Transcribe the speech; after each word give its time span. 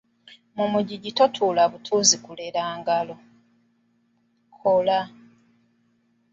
Mu 0.55 0.65
mugigi 0.71 1.11
totuula 1.19 1.63
butuuzi 1.71 2.15
kulera 2.25 2.63
ngalo, 2.79 3.15
kola. 4.59 4.99